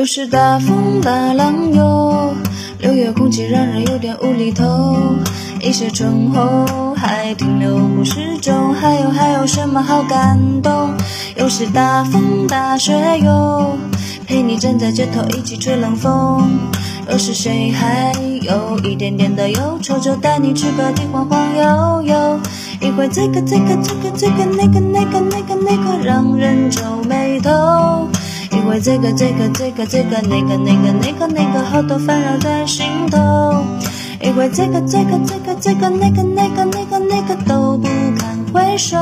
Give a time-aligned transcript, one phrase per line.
[0.00, 2.32] 又是大风大浪哟，
[2.78, 4.96] 六月空气让人有点无厘头。
[5.60, 10.94] 一些醇厚还停留不失重，还有还有什么好感动？
[11.36, 13.76] 又是大风大雪哟，
[14.26, 16.48] 陪你站在街头一起吹冷风。
[17.10, 22.40] 又是谁还有一点点的忧愁，就带你去个地方晃悠悠。
[22.80, 27.50] 一会这个这个这个这个那个那个那个那个让人皱眉头。
[28.70, 33.64] 因为这个这个这个这个那个那个那个那个好多烦扰在心头。
[34.22, 38.96] 因为这个这个这个这个那个那个那个那个都不敢回首。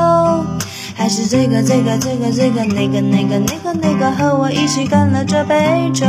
[0.95, 6.07] 还是这个这个这个这个那个那个那个那个和我一起干了这杯酒。